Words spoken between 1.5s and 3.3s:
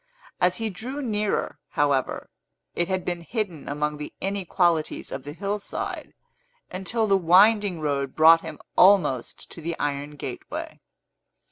however, it had been